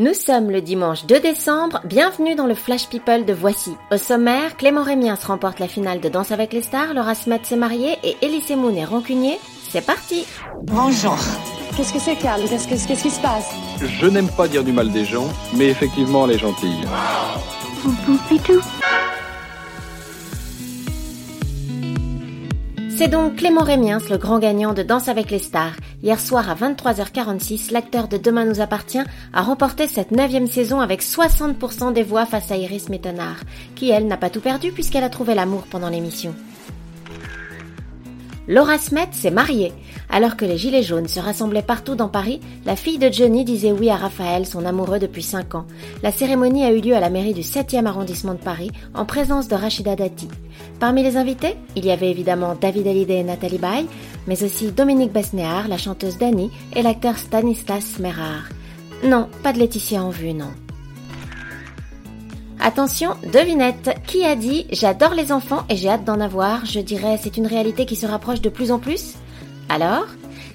Nous 0.00 0.14
sommes 0.14 0.52
le 0.52 0.60
dimanche 0.60 1.06
2 1.06 1.18
décembre, 1.18 1.80
bienvenue 1.84 2.36
dans 2.36 2.46
le 2.46 2.54
Flash 2.54 2.88
People 2.88 3.24
de 3.24 3.32
Voici. 3.32 3.72
Au 3.90 3.96
sommaire, 3.96 4.56
Clément 4.56 4.84
Rémiens 4.84 5.16
remporte 5.26 5.58
la 5.58 5.66
finale 5.66 6.00
de 6.00 6.08
Danse 6.08 6.30
avec 6.30 6.52
les 6.52 6.62
stars, 6.62 6.94
Laura 6.94 7.16
Smet 7.16 7.40
s'est 7.42 7.56
mariée 7.56 7.98
et 8.04 8.14
Elise 8.22 8.48
Moon 8.50 8.76
est 8.76 8.84
rancunier. 8.84 9.40
C'est 9.68 9.84
parti 9.84 10.24
Bonjour. 10.62 11.18
Qu'est-ce 11.76 11.92
que 11.92 11.98
c'est, 11.98 12.14
Carl 12.14 12.40
Qu'est-ce 12.48 12.68
qu'est-ce 12.68 13.02
qui 13.02 13.10
se 13.10 13.20
passe? 13.20 13.50
Je 13.80 14.06
n'aime 14.06 14.28
pas 14.28 14.46
dire 14.46 14.62
du 14.62 14.70
mal 14.70 14.92
des 14.92 15.04
gens, 15.04 15.26
mais 15.56 15.66
effectivement, 15.66 16.26
elle 16.26 16.36
est 16.36 16.38
gentille. 16.38 16.86
C'est 22.96 23.08
donc 23.08 23.34
Clément 23.34 23.64
Rémiens, 23.64 23.98
le 24.08 24.16
grand 24.16 24.38
gagnant 24.38 24.74
de 24.74 24.84
Danse 24.84 25.08
avec 25.08 25.32
les 25.32 25.40
stars. 25.40 25.74
Hier 26.00 26.20
soir 26.20 26.48
à 26.48 26.54
23h46, 26.54 27.72
l'acteur 27.72 28.06
de 28.06 28.18
Demain 28.18 28.44
nous 28.44 28.60
appartient 28.60 29.02
a 29.32 29.42
remporté 29.42 29.88
cette 29.88 30.12
neuvième 30.12 30.46
saison 30.46 30.80
avec 30.80 31.02
60% 31.02 31.92
des 31.92 32.04
voix 32.04 32.24
face 32.24 32.52
à 32.52 32.56
Iris 32.56 32.88
Métonard, 32.88 33.40
qui 33.74 33.90
elle 33.90 34.06
n'a 34.06 34.16
pas 34.16 34.30
tout 34.30 34.40
perdu 34.40 34.70
puisqu'elle 34.70 35.02
a 35.02 35.10
trouvé 35.10 35.34
l'amour 35.34 35.64
pendant 35.68 35.88
l'émission. 35.88 36.36
Laura 38.46 38.78
Smet 38.78 39.08
s'est 39.10 39.30
mariée. 39.30 39.74
Alors 40.08 40.34
que 40.34 40.46
les 40.46 40.56
Gilets 40.56 40.82
jaunes 40.82 41.06
se 41.06 41.20
rassemblaient 41.20 41.60
partout 41.60 41.94
dans 41.94 42.08
Paris, 42.08 42.40
la 42.64 42.76
fille 42.76 42.96
de 42.96 43.12
Johnny 43.12 43.44
disait 43.44 43.72
oui 43.72 43.90
à 43.90 43.96
Raphaël, 43.96 44.46
son 44.46 44.64
amoureux 44.64 44.98
depuis 44.98 45.22
5 45.22 45.54
ans. 45.54 45.66
La 46.02 46.12
cérémonie 46.12 46.64
a 46.64 46.72
eu 46.72 46.80
lieu 46.80 46.96
à 46.96 47.00
la 47.00 47.10
mairie 47.10 47.34
du 47.34 47.42
7e 47.42 47.84
arrondissement 47.84 48.32
de 48.32 48.38
Paris, 48.38 48.70
en 48.94 49.04
présence 49.04 49.48
de 49.48 49.54
Rachida 49.54 49.96
Dati. 49.96 50.28
Parmi 50.80 51.02
les 51.02 51.18
invités, 51.18 51.56
il 51.76 51.84
y 51.84 51.90
avait 51.90 52.10
évidemment 52.10 52.56
David 52.58 52.86
Hallyday 52.86 53.18
et 53.18 53.24
Nathalie 53.24 53.58
Baye, 53.58 53.86
mais 54.28 54.44
aussi 54.44 54.70
Dominique 54.70 55.12
Besnéard, 55.12 55.66
la 55.68 55.78
chanteuse 55.78 56.18
Dani 56.18 56.50
et 56.76 56.82
l'acteur 56.82 57.16
Stanislas 57.16 57.98
Merard. 57.98 58.50
Non, 59.02 59.28
pas 59.42 59.54
de 59.54 59.58
Laetitia 59.58 60.04
en 60.04 60.10
vue, 60.10 60.34
non. 60.34 60.52
Attention, 62.60 63.14
devinette, 63.32 63.90
qui 64.06 64.24
a 64.24 64.36
dit 64.36 64.66
j'adore 64.70 65.14
les 65.14 65.32
enfants 65.32 65.64
et 65.70 65.76
j'ai 65.76 65.88
hâte 65.88 66.04
d'en 66.04 66.20
avoir 66.20 66.66
Je 66.66 66.80
dirais 66.80 67.18
c'est 67.22 67.36
une 67.36 67.46
réalité 67.46 67.86
qui 67.86 67.96
se 67.96 68.06
rapproche 68.06 68.40
de 68.40 68.48
plus 68.48 68.72
en 68.72 68.78
plus 68.78 69.14
Alors 69.68 70.06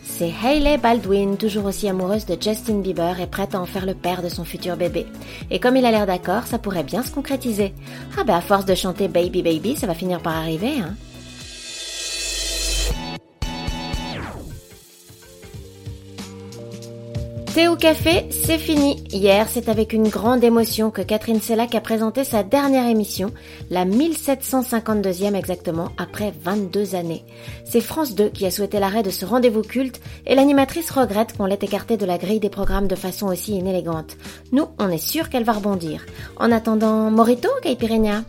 c'est 0.03 0.31
Hailey 0.43 0.77
Baldwin, 0.77 1.37
toujours 1.37 1.65
aussi 1.65 1.87
amoureuse 1.87 2.27
de 2.27 2.37
Justin 2.39 2.79
Bieber 2.81 3.19
et 3.19 3.25
prête 3.25 3.55
à 3.55 3.61
en 3.61 3.65
faire 3.65 3.87
le 3.87 3.95
père 3.95 4.21
de 4.21 4.29
son 4.29 4.43
futur 4.43 4.77
bébé. 4.77 5.07
Et 5.49 5.59
comme 5.59 5.77
il 5.77 5.85
a 5.85 5.91
l'air 5.91 6.05
d'accord, 6.05 6.43
ça 6.45 6.59
pourrait 6.59 6.83
bien 6.83 7.01
se 7.01 7.09
concrétiser. 7.09 7.73
Ah 8.19 8.23
bah 8.23 8.35
à 8.35 8.41
force 8.41 8.65
de 8.65 8.75
chanter 8.75 9.07
Baby 9.07 9.41
Baby, 9.41 9.75
ça 9.75 9.87
va 9.87 9.95
finir 9.95 10.19
par 10.19 10.35
arriver, 10.35 10.73
hein. 10.79 10.93
Thé 17.53 17.67
ou 17.67 17.75
café, 17.75 18.25
c'est 18.31 18.57
fini. 18.57 19.03
Hier, 19.11 19.47
c'est 19.47 19.69
avec 19.69 19.93
une 19.93 20.07
grande 20.07 20.43
émotion 20.43 20.89
que 20.89 21.03
Catherine 21.03 21.39
Sellac 21.39 21.75
a 21.75 21.81
présenté 21.81 22.23
sa 22.23 22.41
dernière 22.41 22.87
émission, 22.87 23.31
la 23.69 23.85
1752e 23.85 25.35
exactement, 25.35 25.91
après 25.99 26.33
22 26.41 26.95
années. 26.95 27.23
C'est 27.63 27.79
France 27.79 28.15
2 28.15 28.29
qui 28.29 28.47
a 28.47 28.51
souhaité 28.51 28.79
l'arrêt 28.79 29.03
de 29.03 29.11
ce 29.11 29.25
rendez-vous 29.25 29.61
culte 29.61 30.01
et 30.25 30.33
l'animatrice 30.33 30.89
regrette 30.89 31.37
qu'on 31.37 31.45
l'ait 31.45 31.59
écartée 31.61 31.95
de 31.95 32.07
la 32.07 32.17
grille 32.17 32.39
des 32.39 32.49
programmes 32.49 32.87
de 32.87 32.95
façon 32.95 33.27
aussi 33.27 33.55
inélégante. 33.55 34.17
Nous, 34.51 34.65
on 34.79 34.89
est 34.89 34.97
sûr 34.97 35.29
qu'elle 35.29 35.43
va 35.43 35.53
rebondir. 35.53 36.07
En 36.37 36.51
attendant, 36.51 37.11
Morito, 37.11 37.49
Caipirinha 37.61 38.23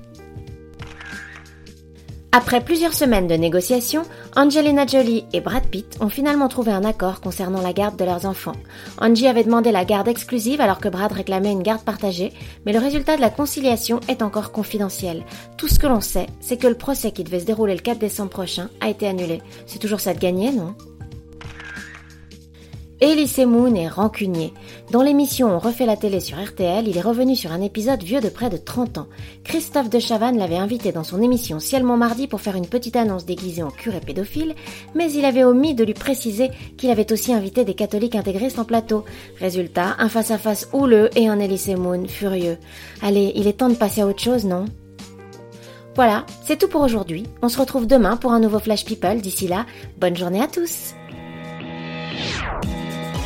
après 2.37 2.61
plusieurs 2.61 2.95
semaines 2.95 3.29
de 3.29 3.37
négociations, 3.37 4.03
Angelina 4.35 4.89
Jolie 4.89 5.25
et 5.33 5.41
Brad 5.41 5.65
Pitt 5.69 5.99
ont 6.01 6.09
finalement 6.09 6.49
trouvé 6.49 6.73
un 6.73 6.83
accord 6.83 7.21
concernant 7.21 7.63
la 7.63 7.73
garde 7.73 7.97
de 7.97 8.05
leurs 8.05 8.27
enfants. 8.27 8.57
Angie 9.01 9.29
avait 9.29 9.45
demandé 9.45 9.71
la 9.71 9.85
garde 9.85 10.09
exclusive 10.09 10.61
alors 10.61 10.81
que 10.81 10.89
Brad 10.89 11.13
réclamait 11.13 11.53
une 11.53 11.63
garde 11.63 11.85
partagée, 11.85 12.33
mais 12.67 12.73
le 12.73 12.81
résultat 12.81 13.15
de 13.15 13.21
la 13.21 13.31
conciliation 13.31 14.01
est 14.09 14.21
encore 14.21 14.51
confidentiel. 14.51 15.23
Tout 15.57 15.69
ce 15.69 15.79
que 15.79 15.87
l'on 15.87 16.01
sait, 16.01 16.27
c'est 16.41 16.57
que 16.57 16.67
le 16.67 16.75
procès 16.75 17.13
qui 17.13 17.23
devait 17.23 17.39
se 17.39 17.45
dérouler 17.45 17.75
le 17.75 17.81
4 17.81 18.01
décembre 18.01 18.31
prochain 18.31 18.69
a 18.81 18.89
été 18.89 19.07
annulé. 19.07 19.41
C'est 19.67 19.79
toujours 19.79 20.01
ça 20.01 20.13
de 20.13 20.19
gagner, 20.19 20.51
non? 20.51 20.75
Elise 23.07 23.41
Moon 23.41 23.75
est 23.75 23.87
rancunier. 23.87 24.55
Dans 24.91 25.03
l'émission 25.03 25.55
On 25.55 25.59
refait 25.59 25.85
la 25.85 25.95
télé 25.95 26.21
sur 26.21 26.43
RTL, 26.43 26.89
il 26.89 26.97
est 26.97 27.03
revenu 27.03 27.37
sur 27.37 27.53
un 27.53 27.61
épisode 27.61 28.03
vieux 28.03 28.23
de 28.23 28.31
près 28.31 28.49
de 28.49 28.57
30 28.57 28.97
ans. 28.97 29.09
Christophe 29.45 29.91
de 29.91 29.99
Chavannes 29.99 30.39
l'avait 30.39 30.57
invité 30.57 30.91
dans 30.91 31.05
son 31.05 31.21
émission 31.21 31.61
Ciel 31.61 31.85
mon 31.85 31.99
mardi 31.99 32.29
pour 32.29 32.41
faire 32.41 32.57
une 32.57 32.67
petite 32.67 32.97
annonce 32.97 33.27
déguisée 33.27 33.63
en 33.63 33.71
curé 33.71 34.01
pédophile, 34.01 34.55
mais 34.95 35.13
il 35.13 35.27
avait 35.27 35.45
omis 35.45 35.75
de 35.75 35.85
lui 35.85 35.93
préciser 35.93 36.51
qu'il 36.79 36.89
avait 36.89 37.13
aussi 37.13 37.35
invité 37.35 37.67
des 37.67 37.75
catholiques 37.75 38.17
intégristes 38.17 38.59
en 38.59 38.65
plateau. 38.65 39.05
Résultat, 39.39 39.97
un 39.99 40.09
face-à-face 40.09 40.71
houleux 40.73 41.11
et 41.15 41.29
un 41.29 41.41
Elise 41.41 41.77
Moon 41.77 42.09
furieux. 42.09 42.57
Allez, 43.03 43.33
il 43.35 43.47
est 43.47 43.59
temps 43.59 43.69
de 43.69 43.75
passer 43.75 44.01
à 44.01 44.07
autre 44.07 44.23
chose, 44.23 44.47
non? 44.47 44.65
Voilà, 45.95 46.25
c'est 46.43 46.59
tout 46.59 46.69
pour 46.69 46.81
aujourd'hui. 46.81 47.25
On 47.43 47.51
se 47.51 47.59
retrouve 47.59 47.87
demain 47.87 48.17
pour 48.17 48.33
un 48.33 48.41
nouveau 48.41 48.61
Flash 48.61 48.87
People. 48.87 49.21
D'ici 49.21 49.47
là, 49.47 49.67
bonne 49.99 50.17
journée 50.17 50.41
à 50.41 50.49
tous 50.49 50.95